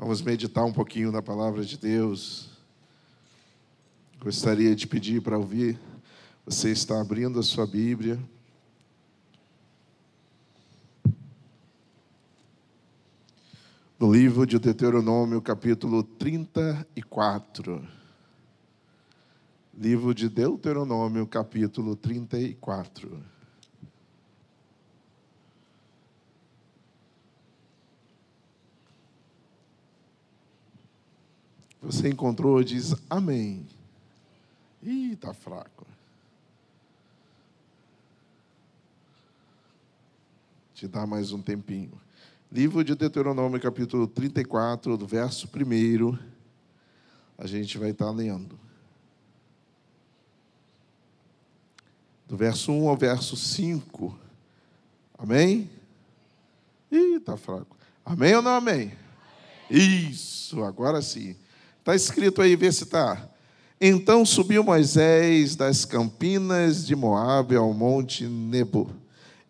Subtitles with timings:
[0.00, 2.50] Vamos meditar um pouquinho na palavra de Deus.
[4.20, 5.76] Gostaria de pedir para ouvir.
[6.46, 8.16] Você está abrindo a sua Bíblia.
[13.98, 17.84] No livro de Deuteronômio, capítulo 34.
[19.76, 23.20] Livro de Deuteronômio, capítulo 34.
[31.80, 33.66] Você encontrou, diz amém.
[34.82, 35.86] Ih, está fraco.
[40.74, 42.00] Te dá mais um tempinho.
[42.50, 46.18] Livro de Deuteronômio, capítulo 34, do verso 1.
[47.36, 48.58] A gente vai estar lendo.
[52.26, 54.18] Do verso 1 ao verso 5.
[55.16, 55.70] Amém?
[56.90, 57.76] Ih, está fraco.
[58.04, 58.74] Amém ou não amém?
[58.74, 58.98] amém?
[59.70, 61.36] Isso, agora sim.
[61.80, 63.28] Está escrito aí, vê se está.
[63.80, 68.90] Então subiu Moisés das campinas de Moabe ao monte Nebo,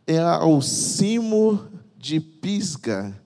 [0.07, 3.19] é ao cimo de Pisga,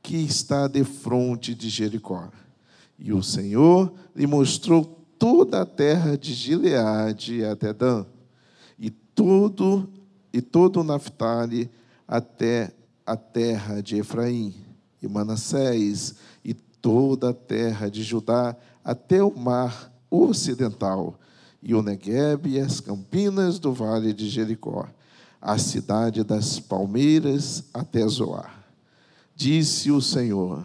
[0.00, 2.28] que está defronte de Jericó.
[2.98, 8.06] E o Senhor lhe mostrou toda a terra de Gileade até Dan,
[8.78, 9.88] e todo
[10.32, 11.70] e todo o Naphtali
[12.06, 12.72] até
[13.06, 14.54] a terra de Efraim,
[15.00, 16.54] e Manassés, e
[16.84, 18.54] toda a terra de Judá
[18.84, 21.18] até o mar ocidental,
[21.62, 24.86] e o Negueb e as campinas do vale de Jericó,
[25.40, 28.62] a cidade das palmeiras até Zoar.
[29.34, 30.62] Disse o Senhor: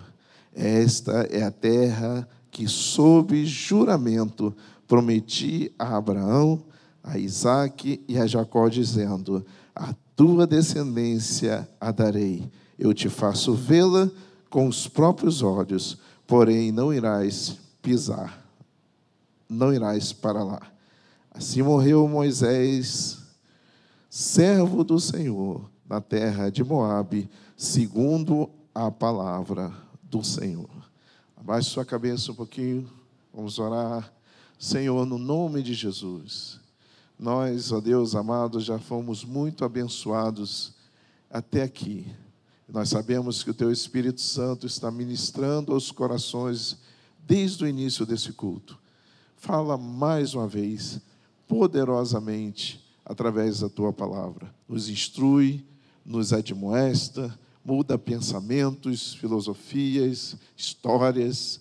[0.53, 4.53] Esta é a terra que, sob juramento,
[4.89, 6.61] prometi a Abraão,
[7.01, 12.51] a Isaque e a Jacó, dizendo: A tua descendência a darei.
[12.77, 14.11] Eu te faço vê-la
[14.49, 15.97] com os próprios olhos
[16.29, 18.45] porém não irás pisar,
[19.49, 20.61] não irás para lá.
[21.31, 23.17] Assim morreu Moisés,
[24.07, 29.73] servo do Senhor, na terra de Moabe, segundo a palavra
[30.03, 30.69] do Senhor.
[31.35, 32.87] Abaixe sua cabeça um pouquinho,
[33.33, 34.13] vamos orar.
[34.59, 36.59] Senhor, no nome de Jesus,
[37.17, 40.75] nós, ó Deus amado, já fomos muito abençoados
[41.27, 42.05] até aqui.
[42.71, 46.77] Nós sabemos que o Teu Espírito Santo está ministrando aos corações
[47.25, 48.77] desde o início desse culto.
[49.35, 51.01] Fala mais uma vez,
[51.47, 54.53] poderosamente, através da Tua palavra.
[54.67, 55.65] Nos instrui,
[56.05, 61.59] nos admoesta, muda pensamentos, filosofias, histórias.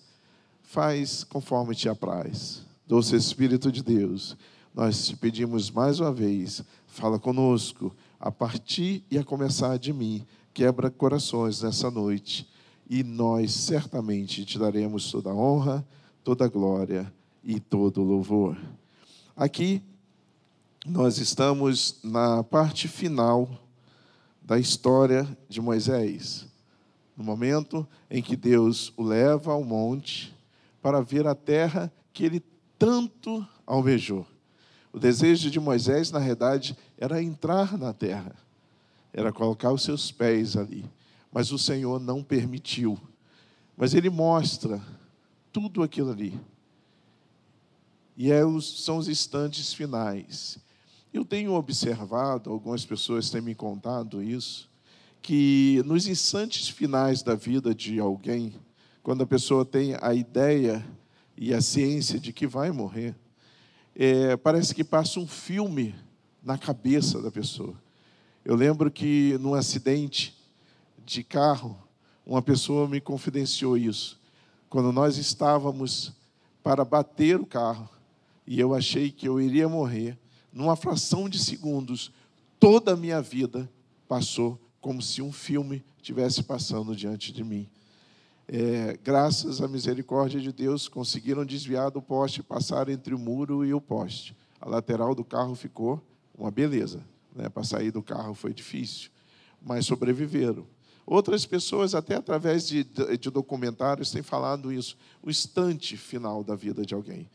[0.61, 2.61] Faz conforme te apraz.
[2.87, 4.37] Doce Espírito de Deus,
[4.75, 10.25] nós te pedimos mais uma vez, fala conosco, a partir e a começar de mim
[10.59, 12.45] quebra corações nessa noite
[12.89, 15.87] e nós certamente te daremos toda a honra,
[16.21, 17.09] toda a glória
[17.41, 18.57] e todo o louvor.
[19.37, 19.81] Aqui
[20.85, 23.49] nós estamos na parte final
[24.41, 26.45] da história de Moisés,
[27.15, 30.35] no momento em que Deus o leva ao monte
[30.81, 32.43] para ver a terra que ele
[32.77, 34.27] tanto almejou.
[34.91, 38.35] O desejo de Moisés, na realidade, era entrar na terra
[39.13, 40.85] era colocar os seus pés ali.
[41.31, 42.99] Mas o Senhor não permitiu.
[43.77, 44.81] Mas Ele mostra
[45.51, 46.39] tudo aquilo ali.
[48.17, 50.57] E é os, são os instantes finais.
[51.13, 54.69] Eu tenho observado, algumas pessoas têm me contado isso,
[55.21, 58.53] que nos instantes finais da vida de alguém,
[59.01, 60.85] quando a pessoa tem a ideia
[61.37, 63.15] e a ciência de que vai morrer,
[63.95, 65.95] é, parece que passa um filme
[66.43, 67.75] na cabeça da pessoa.
[68.43, 70.35] Eu lembro que num acidente
[71.05, 71.77] de carro,
[72.25, 74.19] uma pessoa me confidenciou isso.
[74.69, 76.13] Quando nós estávamos
[76.63, 77.89] para bater o carro
[78.45, 80.17] e eu achei que eu iria morrer,
[80.53, 82.11] numa fração de segundos,
[82.59, 83.69] toda a minha vida
[84.07, 87.67] passou como se um filme tivesse passando diante de mim.
[88.47, 93.73] É, graças à misericórdia de Deus, conseguiram desviar do poste, passar entre o muro e
[93.73, 94.35] o poste.
[94.59, 96.01] A lateral do carro ficou
[96.35, 97.03] uma beleza.
[97.35, 97.49] Né?
[97.49, 99.09] Para sair do carro foi difícil,
[99.61, 100.65] mas sobreviveram.
[101.05, 106.85] Outras pessoas, até através de, de documentários, têm falado isso, o instante final da vida
[106.85, 107.27] de alguém.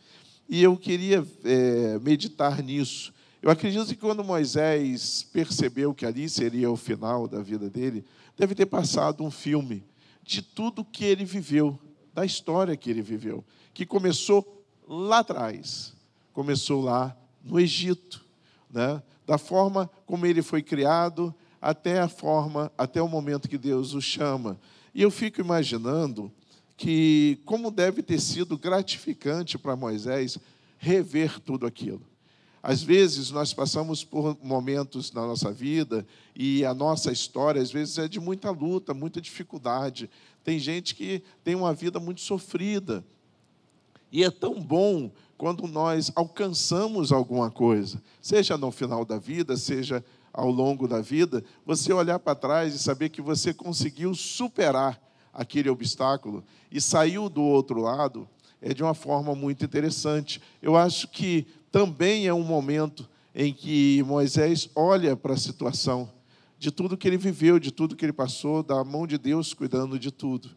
[0.49, 3.13] E eu queria é, meditar nisso.
[3.43, 8.05] Eu acredito que quando Moisés percebeu que ali seria o final da vida dele,
[8.37, 9.85] deve ter passado um filme
[10.23, 11.79] de tudo que ele viveu,
[12.15, 13.45] da história que ele viveu,
[13.75, 15.93] que começou lá atrás,
[16.33, 18.25] começou lá no Egito,
[18.71, 19.03] né?
[19.27, 24.01] Da forma como ele foi criado até a forma, até o momento que Deus o
[24.01, 24.59] chama.
[24.95, 26.31] E eu fico imaginando
[26.77, 30.39] que como deve ter sido gratificante para Moisés
[30.79, 32.03] rever tudo aquilo.
[32.63, 37.99] Às vezes nós passamos por momentos na nossa vida e a nossa história às vezes
[37.99, 40.09] é de muita luta, muita dificuldade.
[40.43, 43.05] Tem gente que tem uma vida muito sofrida.
[44.15, 50.05] E é tão bom quando nós alcançamos alguma coisa, seja no final da vida, seja
[50.33, 55.03] ao longo da vida, você olhar para trás e saber que você conseguiu superar
[55.33, 58.29] aquele obstáculo e saiu do outro lado,
[58.63, 60.41] é de uma forma muito interessante.
[60.63, 66.09] Eu acho que também é um momento em que Moisés olha para a situação
[66.57, 69.99] de tudo que ele viveu, de tudo que ele passou, da mão de Deus cuidando
[69.99, 70.51] de tudo.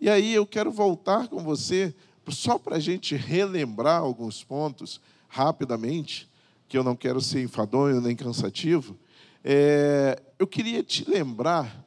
[0.00, 1.94] E aí eu quero voltar com você,
[2.32, 6.28] só para a gente relembrar alguns pontos, rapidamente,
[6.68, 8.96] que eu não quero ser enfadonho nem cansativo.
[9.42, 11.84] É, eu queria te lembrar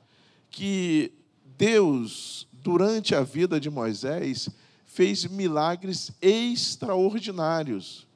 [0.49, 1.11] que
[1.57, 4.49] Deus, durante a vida de Moisés,
[4.85, 8.07] fez milagres extraordinários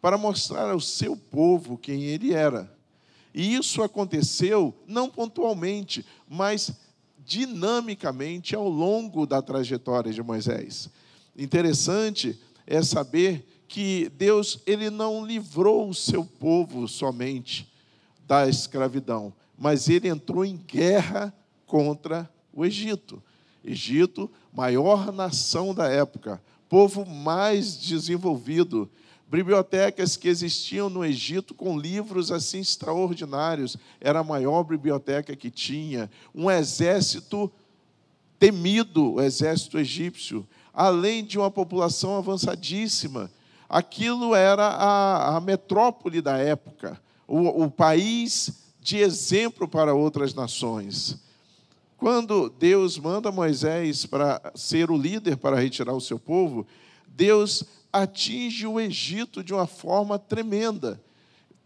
[0.00, 2.72] para mostrar ao seu povo quem ele era.
[3.34, 6.72] E isso aconteceu não pontualmente, mas
[7.24, 10.90] dinamicamente ao longo da trajetória de Moisés.
[11.40, 17.66] Interessante é saber que Deus ele não livrou o seu povo somente
[18.28, 21.32] da escravidão, mas ele entrou em guerra
[21.64, 23.22] contra o Egito.
[23.64, 28.90] Egito, maior nação da época, povo mais desenvolvido,
[29.26, 36.10] bibliotecas que existiam no Egito com livros assim extraordinários, era a maior biblioteca que tinha,
[36.34, 37.50] um exército
[38.38, 43.30] temido, o exército egípcio, além de uma população avançadíssima.
[43.68, 51.16] Aquilo era a, a metrópole da época, o, o país de exemplo para outras nações.
[51.96, 56.66] Quando Deus manda Moisés para ser o líder para retirar o seu povo,
[57.06, 57.62] Deus
[57.92, 61.00] atinge o Egito de uma forma tremenda.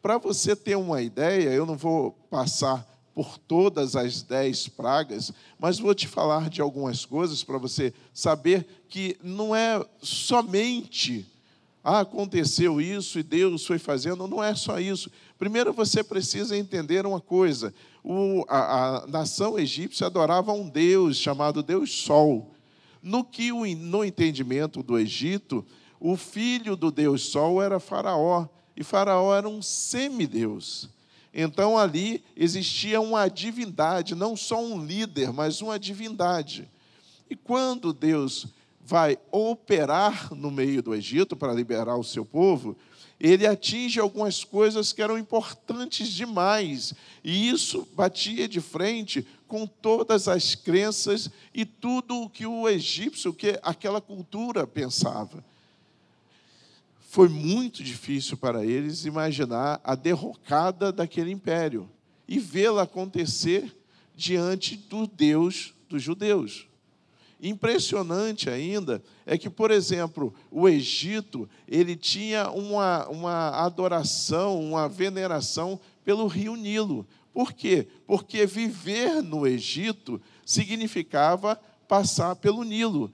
[0.02, 5.78] Para você ter uma ideia, eu não vou passar por todas as dez pragas, mas
[5.78, 11.26] vou te falar de algumas coisas para você saber que não é somente
[11.86, 15.10] ah, aconteceu isso e Deus foi fazendo, não é só isso.
[15.38, 21.62] Primeiro você precisa entender uma coisa: o, a, a nação egípcia adorava um Deus chamado
[21.62, 22.54] Deus Sol.
[23.02, 25.62] No que no entendimento do Egito,
[26.00, 30.88] o filho do Deus Sol era Faraó, e Faraó era um semideus.
[31.34, 36.70] Então ali existia uma divindade, não só um líder, mas uma divindade.
[37.28, 38.46] E quando Deus
[38.80, 42.76] vai operar no meio do Egito para liberar o seu povo,
[43.18, 46.94] ele atinge algumas coisas que eram importantes demais,
[47.24, 53.32] e isso batia de frente com todas as crenças e tudo o que o egípcio,
[53.32, 55.42] que aquela cultura pensava
[57.14, 61.88] foi muito difícil para eles imaginar a derrocada daquele império
[62.26, 63.72] e vê-la acontecer
[64.16, 66.66] diante do Deus dos judeus.
[67.40, 75.78] Impressionante ainda é que, por exemplo, o Egito ele tinha uma, uma adoração, uma veneração
[76.04, 77.06] pelo rio Nilo.
[77.32, 77.86] Por quê?
[78.08, 83.12] Porque viver no Egito significava passar pelo Nilo.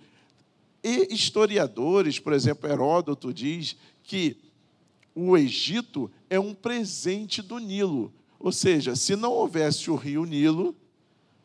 [0.83, 4.37] E historiadores, por exemplo, Heródoto diz que
[5.15, 8.13] o Egito é um presente do Nilo.
[8.39, 10.75] Ou seja, se não houvesse o rio Nilo,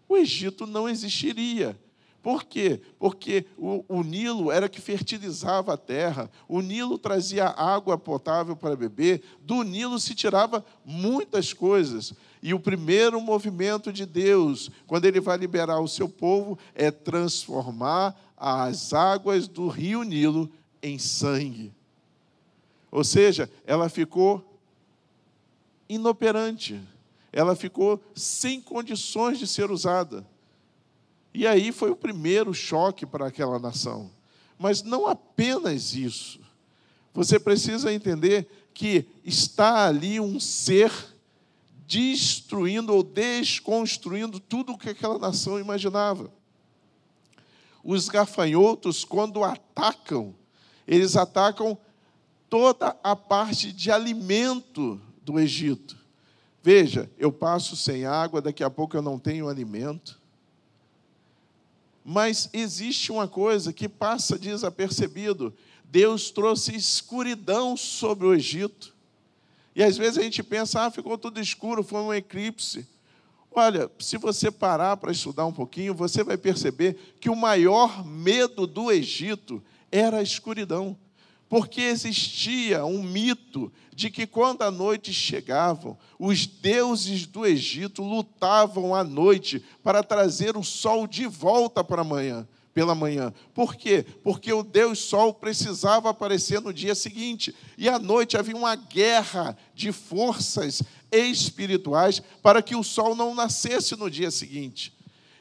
[0.08, 1.78] o Egito não existiria.
[2.26, 2.82] Por quê?
[2.98, 8.76] Porque o, o, Nilo era que fertilizava a terra, o Nilo trazia água potável para
[8.76, 12.14] beber, do Nilo se tirava muitas coisas.
[12.42, 18.20] E o primeiro movimento de Deus, quando ele vai liberar o seu povo, é transformar
[18.48, 21.74] as águas do rio Nilo em sangue.
[22.92, 24.60] Ou seja, ela ficou
[25.90, 26.80] inoperante,
[27.34, 30.24] ela ficou sem condições de ser usada.
[31.34, 34.12] E aí foi o primeiro choque para aquela nação.
[34.60, 36.40] Mas não apenas isso.
[37.16, 40.92] Você precisa entender que está ali um ser
[41.88, 46.32] destruindo ou desconstruindo tudo o que aquela nação imaginava.
[47.86, 50.34] Os gafanhotos, quando atacam,
[50.88, 51.78] eles atacam
[52.50, 55.96] toda a parte de alimento do Egito.
[56.64, 60.20] Veja, eu passo sem água, daqui a pouco eu não tenho alimento.
[62.04, 65.54] Mas existe uma coisa que passa desapercebido.
[65.84, 68.96] Deus trouxe escuridão sobre o Egito.
[69.76, 72.88] E às vezes a gente pensa, ah, ficou tudo escuro, foi um eclipse.
[73.58, 78.68] Olha, se você parar para estudar um pouquinho, você vai perceber que o maior medo
[78.68, 80.98] do Egito era a escuridão.
[81.48, 88.94] Porque existia um mito de que quando a noite chegava, os deuses do Egito lutavam
[88.94, 93.34] à noite para trazer o sol de volta para amanhã pela manhã.
[93.54, 94.06] Por quê?
[94.22, 97.56] Porque o Deus Sol precisava aparecer no dia seguinte.
[97.78, 103.96] E à noite havia uma guerra de forças espirituais para que o sol não nascesse
[103.96, 104.94] no dia seguinte.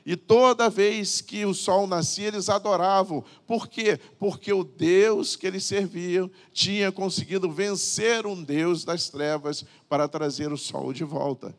[0.07, 3.25] E toda vez que o sol nascia, eles adoravam.
[3.47, 3.99] Por quê?
[4.17, 10.53] Porque o Deus que eles serviam tinha conseguido vencer um Deus das trevas para trazer
[10.53, 11.53] o sol de volta.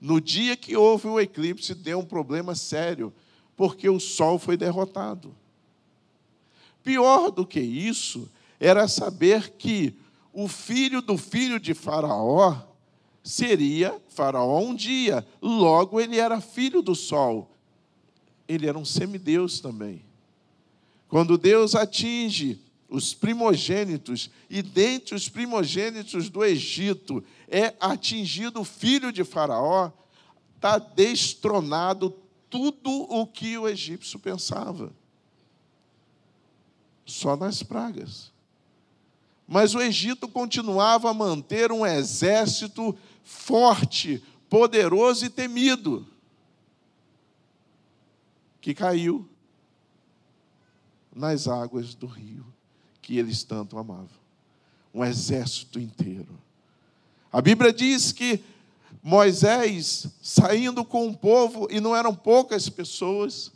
[0.00, 3.12] No dia que houve o eclipse, deu um problema sério
[3.60, 5.36] porque o sol foi derrotado.
[6.82, 8.26] Pior do que isso
[8.58, 9.94] era saber que
[10.32, 12.56] o filho do filho de Faraó
[13.22, 17.54] seria Faraó um dia, logo ele era filho do sol.
[18.48, 20.06] Ele era um semideus também.
[21.06, 29.12] Quando Deus atinge os primogênitos, e dentre os primogênitos do Egito é atingido o filho
[29.12, 29.92] de Faraó,
[30.56, 32.14] está destronado
[32.50, 34.92] tudo o que o egípcio pensava.
[37.06, 38.32] Só nas pragas.
[39.46, 46.06] Mas o Egito continuava a manter um exército forte, poderoso e temido,
[48.60, 49.28] que caiu
[51.14, 52.46] nas águas do rio
[53.02, 54.20] que eles tanto amavam.
[54.94, 56.38] Um exército inteiro.
[57.32, 58.42] A Bíblia diz que
[59.02, 63.52] Moisés saindo com o povo, e não eram poucas pessoas,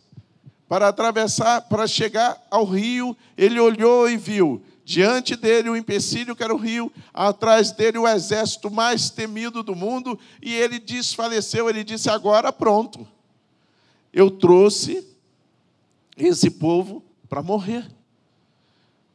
[0.69, 6.43] para atravessar, para chegar ao rio, ele olhou e viu diante dele o empecilho que
[6.43, 11.83] era o rio, atrás dele o exército mais temido do mundo, e ele desfaleceu, ele
[11.83, 13.07] disse: Agora pronto,
[14.13, 15.07] eu trouxe
[16.17, 17.91] esse povo para morrer.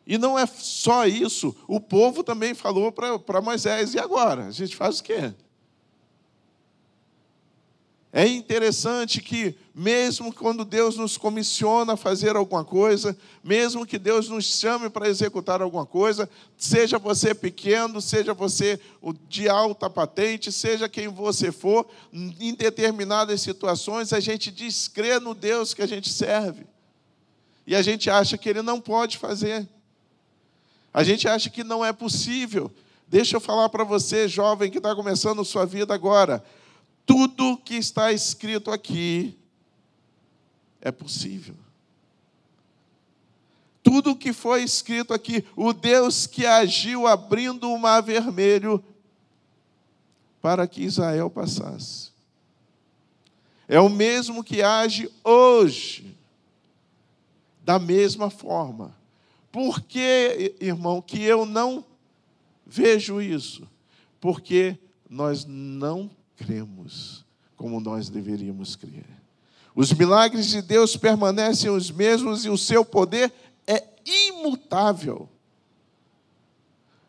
[0.06, 4.48] E não é só isso, o povo também falou para Moisés: e agora?
[4.48, 5.34] A gente faz o quê?
[8.12, 14.28] É interessante que, mesmo quando Deus nos comissiona a fazer alguma coisa, mesmo que Deus
[14.28, 18.80] nos chame para executar alguma coisa, seja você pequeno, seja você
[19.28, 25.76] de alta patente, seja quem você for, em determinadas situações, a gente descrê no Deus
[25.76, 26.66] que a gente serve.
[27.66, 29.70] E a gente acha que Ele não pode fazer.
[30.92, 32.72] A gente acha que não é possível.
[33.08, 36.44] Deixa eu falar para você, jovem que está começando sua vida agora
[37.10, 39.36] tudo que está escrito aqui
[40.80, 41.56] é possível.
[43.82, 48.84] Tudo que foi escrito aqui, o Deus que agiu abrindo o mar vermelho
[50.40, 52.12] para que Israel passasse.
[53.68, 56.16] É o mesmo que age hoje,
[57.64, 58.96] da mesma forma.
[59.52, 61.84] Por que, irmão, que eu não
[62.68, 63.68] vejo isso?
[64.22, 64.78] Porque
[65.10, 67.26] nós não cremos
[67.58, 69.06] como nós deveríamos crer.
[69.76, 73.32] Os milagres de Deus permanecem os mesmos e o seu poder
[73.68, 75.30] é imutável.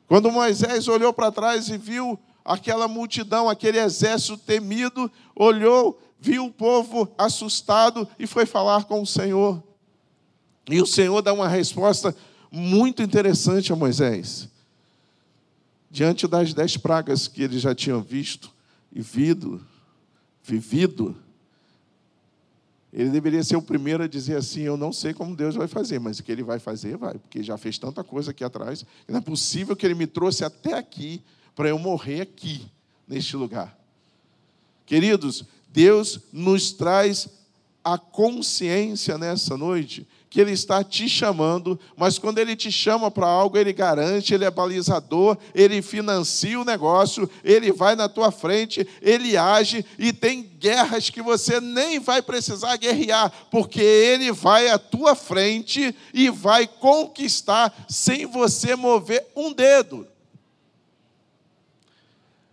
[0.08, 6.52] Quando Moisés olhou para trás e viu aquela multidão, aquele exército temido, olhou, viu o
[6.52, 9.62] povo assustado e foi falar com o Senhor.
[10.68, 12.14] E o Senhor dá uma resposta
[12.50, 14.48] muito interessante a Moisés.
[15.88, 18.52] Diante das dez pragas que eles já tinham visto,
[18.92, 19.64] e vido,
[20.42, 21.16] vivido,
[22.92, 26.00] ele deveria ser o primeiro a dizer assim: Eu não sei como Deus vai fazer,
[26.00, 28.84] mas o que ele vai fazer, vai, porque já fez tanta coisa aqui atrás.
[29.06, 31.22] Não é possível que ele me trouxe até aqui
[31.54, 32.66] para eu morrer aqui,
[33.06, 33.78] neste lugar.
[34.84, 37.28] Queridos, Deus nos traz
[37.84, 43.26] a consciência nessa noite que Ele está te chamando, mas quando Ele te chama para
[43.26, 48.86] algo, Ele garante, Ele é balizador, Ele financia o negócio, Ele vai na tua frente,
[49.02, 54.78] Ele age e tem guerras que você nem vai precisar guerrear, porque Ele vai à
[54.78, 60.06] tua frente e vai conquistar sem você mover um dedo.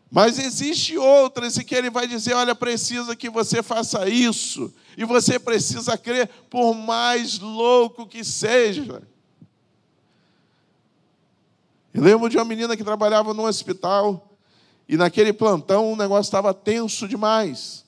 [0.09, 4.73] Mas existe outras em que ele vai dizer: olha, precisa que você faça isso.
[4.97, 9.01] E você precisa crer, por mais louco que seja.
[11.93, 14.37] Eu lembro de uma menina que trabalhava no hospital,
[14.87, 17.85] e naquele plantão o negócio estava tenso demais.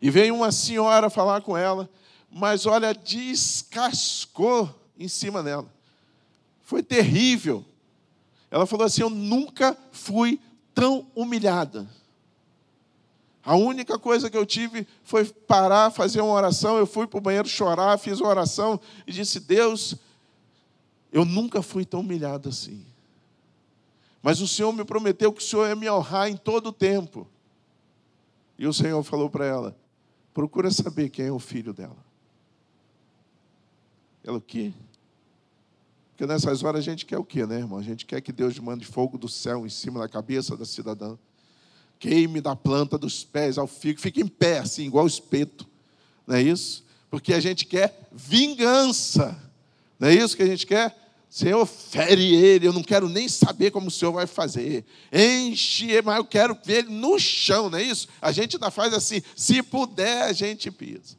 [0.00, 1.88] E veio uma senhora falar com ela,
[2.30, 5.66] mas olha, descascou em cima dela.
[6.62, 7.64] Foi terrível.
[8.56, 10.40] Ela falou assim: Eu nunca fui
[10.74, 11.86] tão humilhada.
[13.44, 16.78] A única coisa que eu tive foi parar, fazer uma oração.
[16.78, 19.96] Eu fui para o banheiro chorar, fiz uma oração e disse: Deus,
[21.12, 22.82] eu nunca fui tão humilhado assim.
[24.22, 27.28] Mas o Senhor me prometeu que o Senhor ia me honrar em todo o tempo.
[28.58, 29.76] E o Senhor falou para ela:
[30.32, 32.06] procura saber quem é o filho dela.
[34.24, 34.72] Ela, o quê?
[36.16, 37.78] Porque nessas horas a gente quer o quê, né, irmão?
[37.78, 41.14] A gente quer que Deus mande fogo do céu em cima da cabeça da cidadã.
[41.98, 45.66] Queime da planta dos pés ao figo, fique em pé, assim, igual espeto.
[46.26, 46.86] Não é isso?
[47.10, 49.38] Porque a gente quer vingança.
[50.00, 50.96] Não é isso que a gente quer?
[51.28, 54.86] Senhor, fere ele, eu não quero nem saber como o Senhor vai fazer.
[55.12, 58.08] Enche, mas eu quero ver ele no chão, não é isso?
[58.22, 61.14] A gente ainda faz assim, se puder, a gente pisa.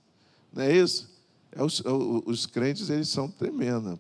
[0.51, 1.07] Não é isso?
[1.51, 3.99] É os, é os, crentes, eles são tremendos.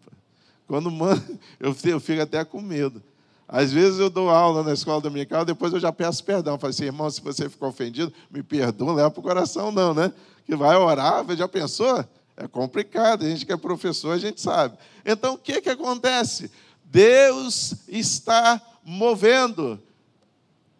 [0.67, 1.23] Quando manda,
[1.59, 3.01] eu, eu fico até com medo.
[3.47, 6.59] Às vezes eu dou aula na escola dominical, depois eu já peço perdão.
[6.59, 10.11] Falo assim, irmão, se você ficou ofendido, me perdoa, leva para o coração, não, né?
[10.45, 12.05] Que vai orar, já pensou?
[12.35, 14.77] É complicado, a gente que é professor, a gente sabe.
[15.05, 16.51] Então, o que, que acontece?
[16.83, 19.81] Deus está movendo.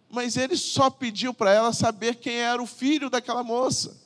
[0.10, 3.98] Mas ele só pediu para ela saber quem era o filho daquela moça.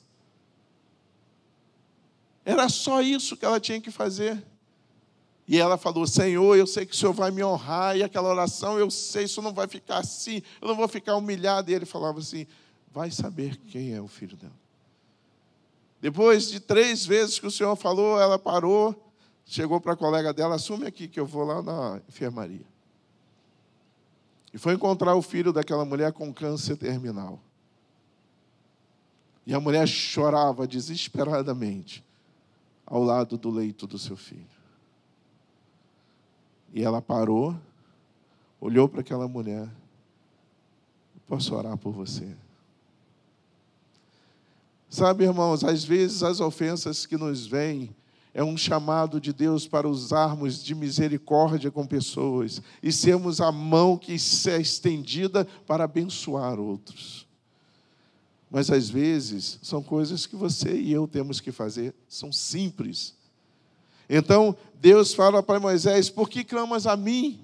[2.45, 4.41] Era só isso que ela tinha que fazer.
[5.51, 8.79] E ela falou: Senhor, eu sei que o Senhor vai me honrar, e aquela oração,
[8.79, 11.69] eu sei, isso não vai ficar assim, eu não vou ficar humilhado.
[11.69, 12.47] E ele falava assim:
[12.89, 14.55] Vai saber quem é o filho dela.
[15.99, 18.95] Depois de três vezes que o Senhor falou, ela parou,
[19.45, 22.65] chegou para a colega dela, assume aqui que eu vou lá na enfermaria.
[24.53, 27.41] E foi encontrar o filho daquela mulher com câncer terminal.
[29.45, 32.05] E a mulher chorava desesperadamente
[32.85, 34.60] ao lado do leito do seu filho.
[36.73, 37.55] E ela parou,
[38.59, 39.69] olhou para aquela mulher.
[41.27, 42.35] Posso orar por você?
[44.89, 47.95] Sabe, irmãos, às vezes as ofensas que nos vêm
[48.33, 53.97] é um chamado de Deus para usarmos de misericórdia com pessoas e sermos a mão
[53.97, 57.27] que é estendida para abençoar outros.
[58.49, 63.15] Mas às vezes são coisas que você e eu temos que fazer, são simples.
[64.13, 67.39] Então Deus fala para Moisés: Por que clamas a mim?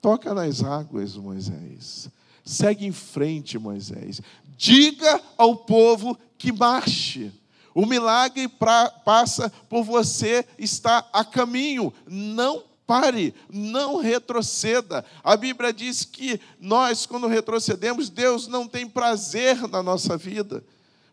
[0.00, 2.08] Toca nas águas, Moisés.
[2.44, 4.22] Segue em frente, Moisés.
[4.56, 7.32] Diga ao povo que marche.
[7.74, 11.92] O milagre pra, passa por você estar a caminho.
[12.06, 15.04] Não pare, não retroceda.
[15.24, 20.64] A Bíblia diz que nós, quando retrocedemos, Deus não tem prazer na nossa vida.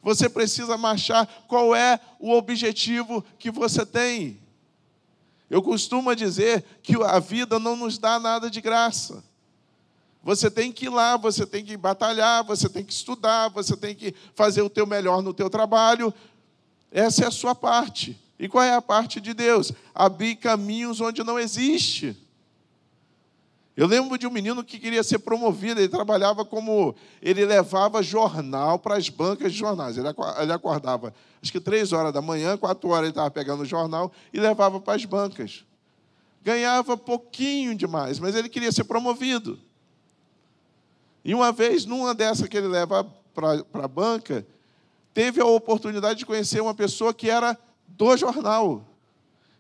[0.08, 1.28] Você precisa marchar.
[1.50, 4.40] Qual é o objetivo que você tem?
[5.50, 9.22] Eu costumo dizer que a vida não nos dá nada de graça.
[10.24, 13.94] Você tem que ir lá, você tem que batalhar, você tem que estudar, você tem
[13.94, 16.14] que fazer o teu melhor no teu trabalho.
[16.90, 18.18] Essa é a sua parte.
[18.40, 19.74] E qual é a parte de Deus?
[19.94, 22.16] Abrir caminhos onde não existe.
[23.78, 26.96] Eu lembro de um menino que queria ser promovido, ele trabalhava como.
[27.22, 29.96] Ele levava jornal para as bancas de jornais.
[30.00, 34.12] Ele acordava, acho que três horas da manhã, quatro horas ele estava pegando o jornal
[34.34, 35.64] e levava para as bancas.
[36.44, 39.60] Ganhava pouquinho demais, mas ele queria ser promovido.
[41.24, 43.04] E uma vez, numa dessa que ele leva
[43.36, 44.44] para a banca,
[45.14, 47.56] teve a oportunidade de conhecer uma pessoa que era
[47.88, 48.84] do jornal.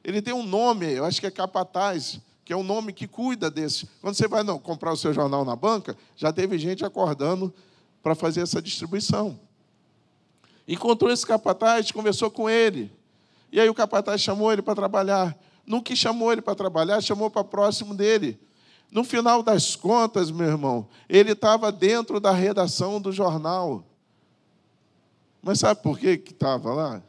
[0.04, 3.52] Ele tem um nome, eu acho que é capataz, que é um nome que cuida
[3.52, 3.90] desse.
[4.00, 7.54] Quando você vai não, comprar o seu jornal na banca, já teve gente acordando
[8.02, 9.38] para fazer essa distribuição.
[10.66, 12.90] Encontrou esse capataz, conversou com ele.
[13.52, 15.38] E aí o capataz chamou ele para trabalhar.
[15.66, 18.40] No que chamou ele para trabalhar, chamou para próximo dele.
[18.90, 23.84] No final das contas, meu irmão, ele estava dentro da redação do jornal.
[25.42, 27.04] Mas sabe por que estava lá?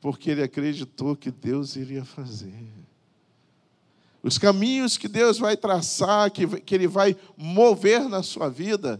[0.00, 2.72] Porque ele acreditou que Deus iria fazer.
[4.24, 8.98] Os caminhos que Deus vai traçar, que, que Ele vai mover na sua vida,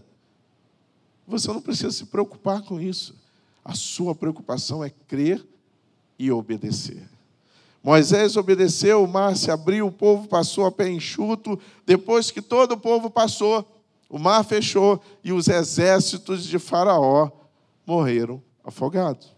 [1.27, 3.15] você não precisa se preocupar com isso.
[3.63, 5.43] A sua preocupação é crer
[6.19, 7.09] e obedecer.
[7.83, 11.59] Moisés obedeceu, o mar se abriu, o povo passou a pé enxuto.
[11.87, 13.67] Depois que todo o povo passou,
[14.07, 17.31] o mar fechou e os exércitos de Faraó
[17.83, 19.33] morreram afogados.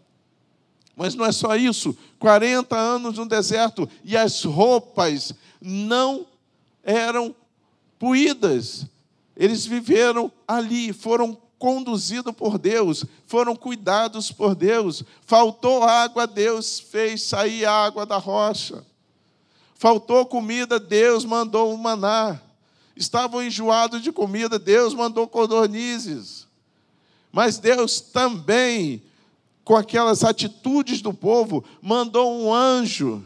[0.97, 1.95] Mas não é só isso.
[2.19, 6.25] 40 anos no deserto e as roupas não
[6.83, 7.35] eram
[7.99, 8.85] puídas.
[9.35, 15.03] Eles viveram ali, foram conduzidos por Deus, foram cuidados por Deus.
[15.21, 18.83] Faltou água, Deus fez sair água da rocha.
[19.75, 22.41] Faltou comida, Deus mandou o maná.
[22.95, 26.47] estavam enjoados de comida, Deus mandou codornizes.
[27.31, 29.03] Mas Deus também,
[29.63, 33.23] com aquelas atitudes do povo, mandou um anjo.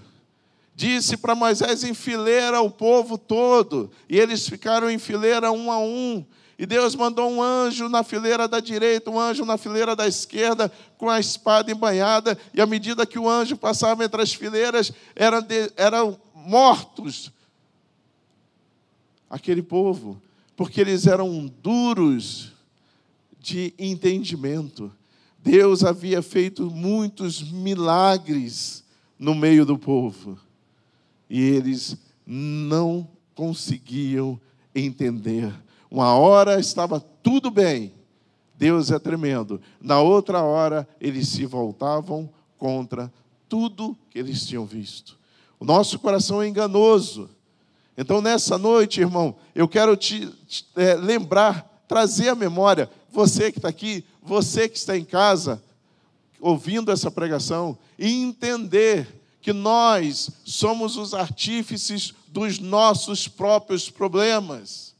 [0.81, 6.25] Disse para Moisés enfileira o povo todo, e eles ficaram em fileira um a um.
[6.57, 10.71] E Deus mandou um anjo na fileira da direita, um anjo na fileira da esquerda,
[10.97, 15.39] com a espada embanhada, e à medida que o anjo passava entre as fileiras, eram,
[15.43, 17.31] de, eram mortos
[19.29, 20.19] aquele povo,
[20.55, 22.53] porque eles eram duros
[23.39, 24.91] de entendimento.
[25.37, 28.83] Deus havia feito muitos milagres
[29.19, 30.39] no meio do povo,
[31.31, 34.39] e eles não conseguiam
[34.75, 35.51] entender
[35.91, 37.93] uma hora estava tudo bem,
[38.55, 39.59] Deus é tremendo.
[39.81, 43.11] Na outra hora, eles se voltavam contra
[43.49, 45.19] tudo que eles tinham visto.
[45.59, 47.29] O nosso coração é enganoso.
[47.97, 53.59] Então, nessa noite, irmão, eu quero te, te é, lembrar, trazer à memória, você que
[53.59, 55.61] está aqui, você que está em casa,
[56.39, 64.91] ouvindo essa pregação, e entender que nós somos os artífices dos nossos próprios problemas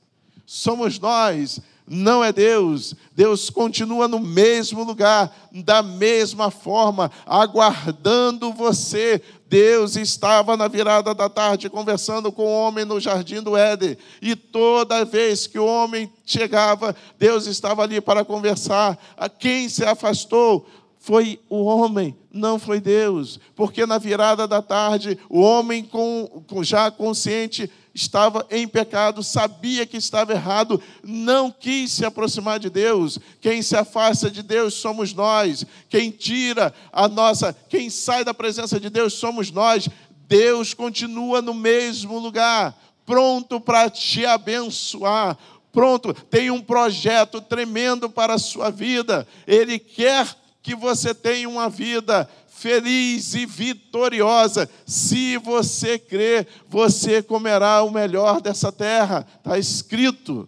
[0.51, 2.93] somos nós, não é Deus.
[3.15, 9.21] Deus continua no mesmo lugar, da mesma forma, aguardando você.
[9.47, 14.36] Deus estava na virada da tarde conversando com o homem no jardim do Éden, e
[14.36, 18.97] toda vez que o homem chegava, Deus estava ali para conversar.
[19.15, 20.67] A quem se afastou
[21.01, 26.63] foi o homem, não foi Deus, porque na virada da tarde, o homem com, com
[26.63, 33.17] já consciente estava em pecado, sabia que estava errado, não quis se aproximar de Deus.
[33.41, 35.65] Quem se afasta de Deus somos nós.
[35.89, 39.89] Quem tira a nossa, quem sai da presença de Deus somos nós.
[40.27, 45.35] Deus continua no mesmo lugar, pronto para te abençoar.
[45.71, 49.25] Pronto, tem um projeto tremendo para a sua vida.
[49.47, 50.27] Ele quer
[50.62, 54.69] que você tenha uma vida feliz e vitoriosa.
[54.86, 59.26] Se você crer, você comerá o melhor dessa terra.
[59.38, 60.47] Está escrito.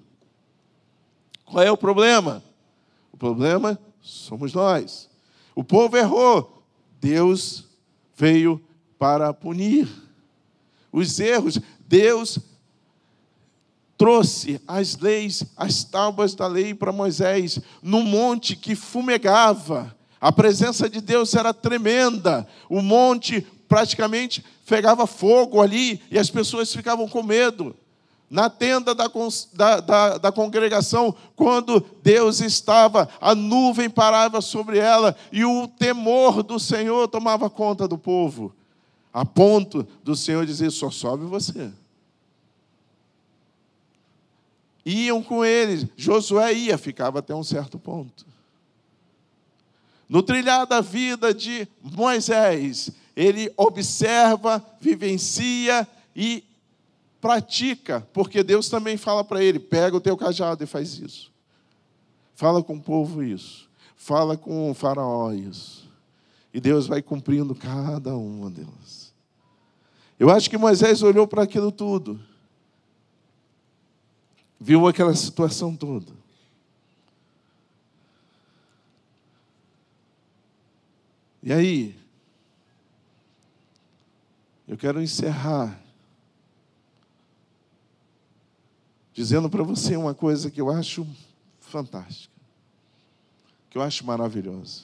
[1.45, 2.43] Qual é o problema?
[3.12, 5.10] O problema somos nós.
[5.56, 6.63] O povo errou.
[7.02, 7.65] Deus
[8.15, 8.62] veio
[8.99, 9.89] para punir
[10.91, 11.60] os erros.
[11.88, 12.38] Deus
[13.97, 20.89] trouxe as leis, as tábuas da lei para Moisés, no monte que fumegava a presença
[20.89, 22.47] de Deus era tremenda.
[22.69, 27.75] O monte praticamente pegava fogo ali e as pessoas ficavam com medo.
[28.29, 29.12] Na tenda da,
[29.53, 36.41] da, da, da, congregação, quando Deus estava, a nuvem parava sobre ela e o temor
[36.41, 38.55] do Senhor tomava conta do povo,
[39.12, 41.69] a ponto do Senhor dizer: só sobe você.
[44.86, 48.33] Iam com eles, Josué ia, ficava até um certo ponto.
[50.07, 56.43] No trilhar da vida de Moisés, ele observa, vivencia e
[57.21, 61.31] pratica, porque Deus também fala para ele: pega o teu cajado e faz isso.
[62.35, 63.69] Fala com o povo isso.
[63.95, 65.89] Fala com o faraó isso.
[66.53, 69.13] E Deus vai cumprindo cada uma delas.
[70.19, 72.19] Eu acho que Moisés olhou para aquilo tudo,
[74.59, 76.22] viu aquela situação toda.
[81.45, 81.93] E aí,
[84.65, 85.77] eu quero encerrar
[89.13, 91.06] dizendo para você uma coisa que eu acho
[91.60, 92.34] fantástica,
[93.69, 94.84] que eu acho maravilhosa,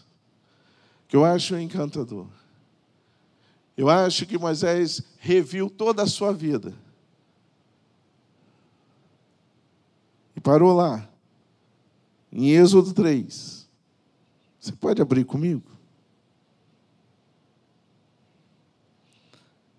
[1.08, 2.28] que eu acho encantador.
[3.78, 6.74] Eu acho que Moisés reviu toda a sua vida.
[10.36, 11.08] E parou lá,
[12.30, 13.65] em Êxodo 3.
[14.60, 15.79] Você pode abrir comigo?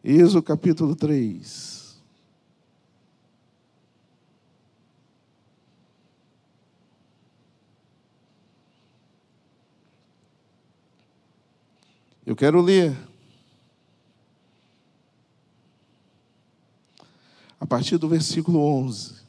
[0.03, 2.01] Êxodo capítulo 3.
[12.25, 12.97] Eu quero ler
[17.59, 19.21] a partir do versículo 11.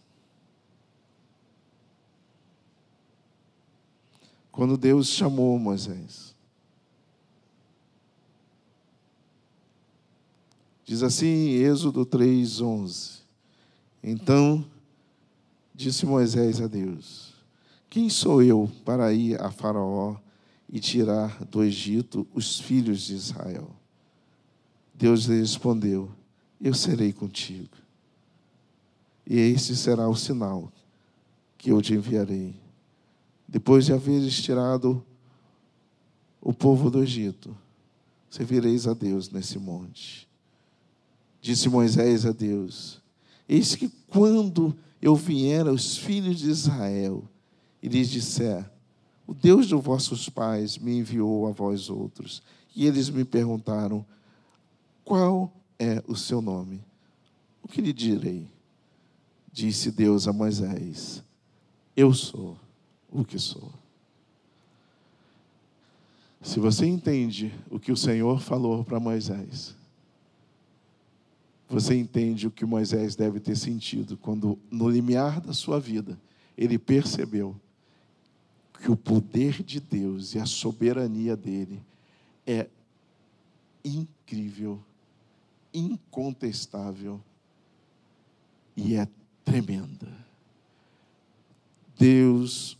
[4.51, 6.30] Quando Deus chamou Moisés.
[10.91, 13.21] Diz assim em Êxodo 3:11.
[14.03, 14.65] Então
[15.73, 17.33] disse Moisés a Deus:
[17.89, 20.17] Quem sou eu para ir a Faraó
[20.69, 23.73] e tirar do Egito os filhos de Israel?
[24.93, 26.11] Deus lhe respondeu:
[26.59, 27.77] Eu serei contigo.
[29.25, 30.69] E esse será o sinal
[31.57, 32.53] que eu te enviarei.
[33.47, 35.01] Depois de haveres tirado
[36.41, 37.55] o povo do Egito,
[38.29, 40.29] servireis a Deus nesse monte.
[41.41, 43.01] Disse Moisés a Deus:
[43.49, 47.23] Eis que quando eu vier aos filhos de Israel
[47.81, 48.69] e lhes disser:
[49.25, 52.43] O Deus dos vossos pais me enviou a vós outros,
[52.75, 54.05] e eles me perguntaram:
[55.03, 56.83] Qual é o seu nome?
[57.63, 58.47] O que lhe direi?
[59.51, 61.23] Disse Deus a Moisés:
[61.97, 62.55] Eu sou
[63.11, 63.71] o que sou.
[66.41, 69.75] Se você entende o que o Senhor falou para Moisés,
[71.71, 76.19] você entende o que Moisés deve ter sentido quando, no limiar da sua vida,
[76.57, 77.55] ele percebeu
[78.73, 81.81] que o poder de Deus e a soberania dele
[82.45, 82.67] é
[83.85, 84.83] incrível,
[85.73, 87.21] incontestável
[88.75, 89.07] e é
[89.45, 90.11] tremenda.
[91.97, 92.77] Deus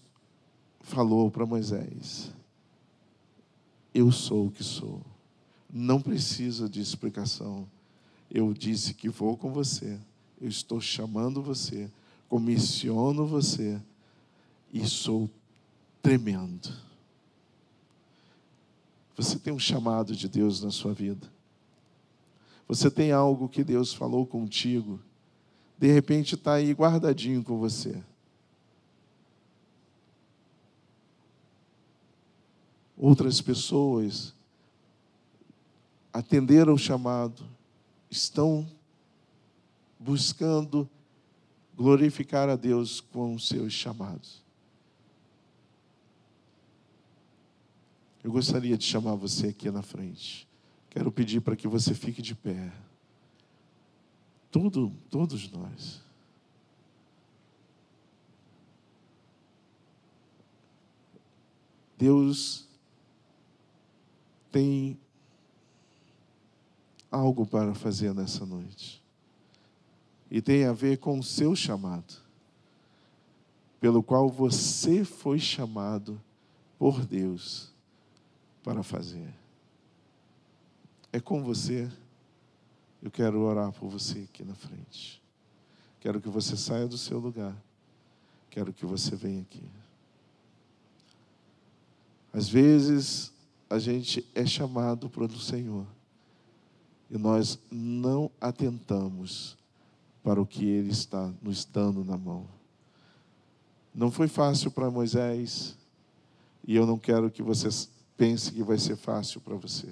[0.81, 2.33] falou para Moisés:
[3.93, 5.01] Eu sou o que sou.
[5.71, 7.69] Não precisa de explicação
[8.33, 9.99] eu disse que vou com você,
[10.39, 11.91] eu estou chamando você,
[12.29, 13.79] comissiono você
[14.71, 15.29] e sou
[16.01, 16.73] tremendo.
[19.17, 21.29] Você tem um chamado de Deus na sua vida.
[22.67, 24.97] Você tem algo que Deus falou contigo,
[25.77, 28.01] de repente está aí guardadinho com você.
[32.95, 34.33] Outras pessoas
[36.13, 37.43] atenderam o chamado,
[38.11, 38.69] estão
[39.97, 40.87] buscando
[41.75, 44.43] glorificar a Deus com os seus chamados.
[48.23, 50.47] Eu gostaria de chamar você aqui na frente.
[50.89, 52.71] Quero pedir para que você fique de pé.
[54.51, 56.01] Tudo, todos nós.
[61.97, 62.67] Deus
[64.51, 64.99] tem
[67.11, 69.03] algo para fazer nessa noite.
[70.29, 72.13] E tem a ver com o seu chamado,
[73.81, 76.21] pelo qual você foi chamado
[76.79, 77.69] por Deus
[78.63, 79.33] para fazer.
[81.11, 81.91] É com você.
[83.03, 85.21] Eu quero orar por você aqui na frente.
[85.99, 87.55] Quero que você saia do seu lugar.
[88.49, 89.63] Quero que você venha aqui.
[92.31, 93.33] Às vezes,
[93.69, 95.85] a gente é chamado pelo Senhor
[97.11, 99.57] e nós não atentamos
[100.23, 102.47] para o que Ele está nos dando na mão.
[103.93, 105.77] Não foi fácil para Moisés,
[106.65, 107.67] e eu não quero que você
[108.15, 109.89] pense que vai ser fácil para você,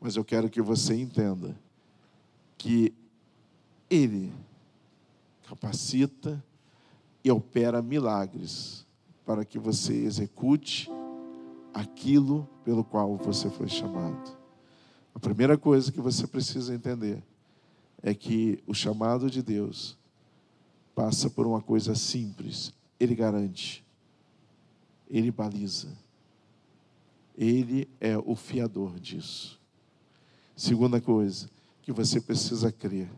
[0.00, 1.54] mas eu quero que você entenda
[2.56, 2.94] que
[3.90, 4.32] Ele
[5.46, 6.42] capacita
[7.22, 8.86] e opera milagres
[9.26, 10.90] para que você execute
[11.74, 14.41] aquilo pelo qual você foi chamado.
[15.14, 17.22] A primeira coisa que você precisa entender
[18.02, 19.96] é que o chamado de Deus
[20.94, 22.72] passa por uma coisa simples.
[22.98, 23.84] Ele garante,
[25.08, 25.88] ele baliza,
[27.36, 29.60] ele é o fiador disso.
[30.56, 31.50] Segunda coisa
[31.82, 33.10] que você precisa crer.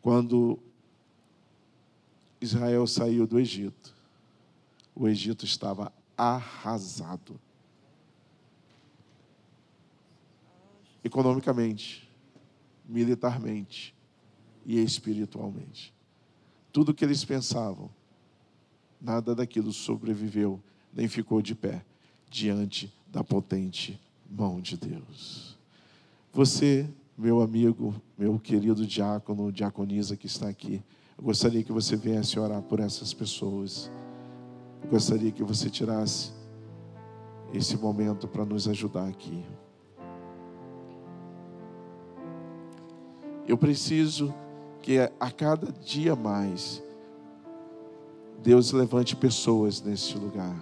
[0.00, 0.58] Quando
[2.40, 3.94] Israel saiu do Egito,
[4.94, 7.40] o Egito estava arrasado.
[11.04, 12.08] Economicamente,
[12.84, 13.94] militarmente
[14.64, 15.92] e espiritualmente.
[16.72, 17.90] Tudo que eles pensavam,
[19.00, 20.60] nada daquilo sobreviveu,
[20.92, 21.84] nem ficou de pé
[22.30, 25.58] diante da potente mão de Deus.
[26.32, 30.82] Você, meu amigo, meu querido diácono, diaconisa que está aqui,
[31.18, 33.90] eu gostaria que você viesse orar por essas pessoas.
[34.82, 36.32] Eu gostaria que você tirasse
[37.52, 39.44] esse momento para nos ajudar aqui.
[43.52, 44.32] Eu preciso
[44.80, 46.82] que a cada dia mais
[48.42, 50.56] Deus levante pessoas nesse lugar.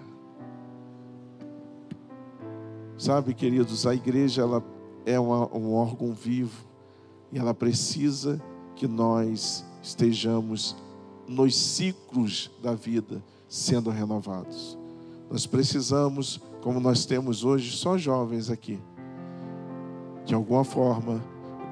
[2.98, 4.64] Sabe, queridos, a igreja ela
[5.06, 6.66] é uma, um órgão vivo
[7.30, 8.42] e ela precisa
[8.74, 10.74] que nós estejamos
[11.28, 14.76] nos ciclos da vida sendo renovados.
[15.30, 18.80] Nós precisamos, como nós temos hoje, só jovens aqui,
[20.24, 21.22] de alguma forma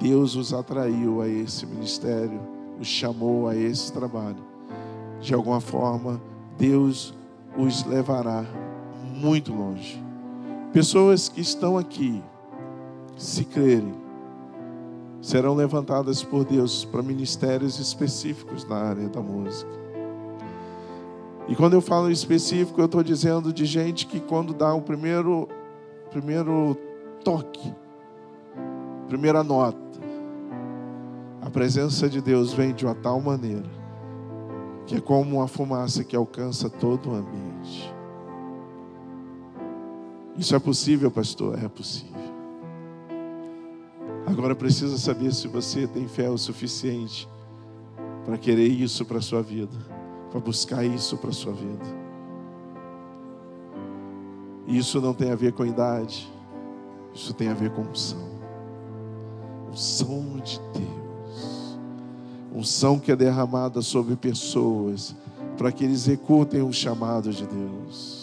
[0.00, 2.40] Deus os atraiu a esse ministério,
[2.80, 4.42] os chamou a esse trabalho.
[5.20, 6.20] De alguma forma,
[6.56, 7.14] Deus
[7.56, 8.44] os levará
[9.14, 10.02] muito longe.
[10.72, 12.22] Pessoas que estão aqui,
[13.16, 13.94] se crerem,
[15.20, 19.70] serão levantadas por Deus para ministérios específicos na área da música.
[21.48, 25.48] E quando eu falo específico, eu estou dizendo de gente que quando dá o primeiro,
[26.10, 26.76] primeiro
[27.24, 27.74] toque,
[29.08, 29.87] primeira nota,
[31.48, 33.64] a presença de Deus vem de uma tal maneira
[34.86, 37.94] que é como uma fumaça que alcança todo o ambiente.
[40.36, 41.62] Isso é possível, pastor?
[41.62, 42.16] É possível.
[44.26, 47.28] Agora precisa saber se você tem fé o suficiente
[48.26, 49.76] para querer isso para a sua vida,
[50.30, 51.84] para buscar isso para a sua vida.
[54.66, 56.30] Isso não tem a ver com idade,
[57.14, 58.28] isso tem a ver com unção.
[59.70, 61.07] Unção de Deus.
[62.54, 65.14] Unção que é derramada sobre pessoas
[65.56, 68.18] para que eles executem o chamado de Deus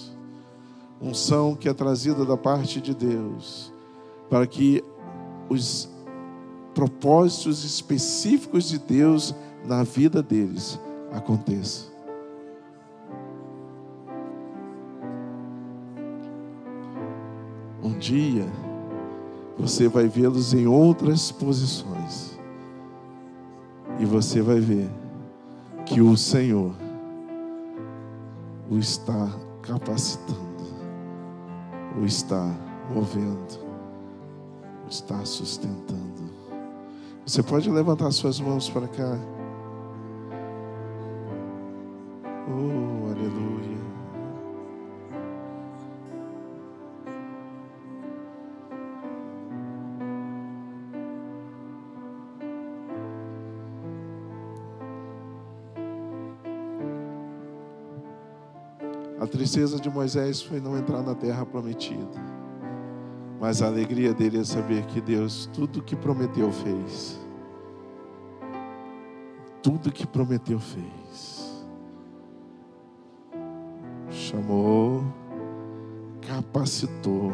[1.02, 3.72] unção que é trazida da parte de Deus,
[4.30, 4.84] para que
[5.50, 5.90] os
[6.74, 9.34] propósitos específicos de Deus
[9.66, 10.80] na vida deles
[11.12, 11.94] aconteçam.
[17.82, 18.46] Um dia
[19.58, 22.35] você vai vê-los em outras posições
[24.00, 24.90] e você vai ver
[25.86, 26.74] que o Senhor
[28.70, 29.30] o está
[29.62, 30.56] capacitando
[31.98, 32.54] o está
[32.94, 33.60] movendo,
[34.86, 36.26] o está sustentando.
[37.26, 39.18] Você pode levantar suas mãos para cá.
[42.48, 42.95] Oh,
[59.46, 62.20] tristeza de Moisés foi não entrar na terra prometida.
[63.40, 67.20] Mas a alegria dele é saber que Deus, tudo que prometeu, fez.
[69.62, 71.64] Tudo que prometeu, fez.
[74.10, 75.04] Chamou,
[76.28, 77.32] capacitou,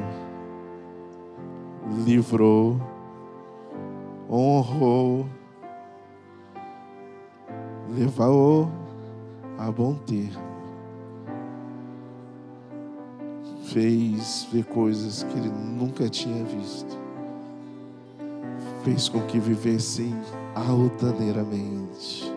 [2.05, 2.75] livrou,
[4.29, 5.29] honrou,
[7.89, 8.69] levou
[9.57, 10.50] a bom termo
[13.71, 16.99] fez ver coisas que ele nunca tinha visto.
[18.83, 20.13] Fez com que vivessem
[20.55, 22.31] altaneiramente.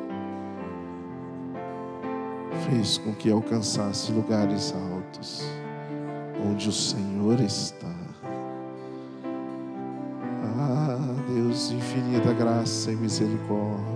[2.69, 5.45] Fez com que alcançasse lugares altos,
[6.49, 7.95] onde o Senhor está.
[10.57, 13.94] Ah, Deus, infinita graça e misericórdia.